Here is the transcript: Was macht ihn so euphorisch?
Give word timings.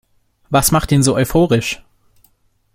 Was 0.49 0.71
macht 0.71 0.91
ihn 0.91 1.03
so 1.03 1.13
euphorisch? 1.15 1.83